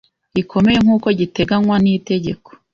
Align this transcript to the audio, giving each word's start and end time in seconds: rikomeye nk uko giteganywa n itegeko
rikomeye 0.35 0.77
nk 0.83 0.89
uko 0.95 1.07
giteganywa 1.19 1.75
n 1.83 1.85
itegeko 1.95 2.49